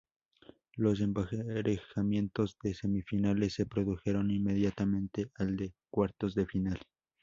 [0.77, 6.79] Los emparejamientos de semifinales se produjeron inmediatamente al de cuartos de final.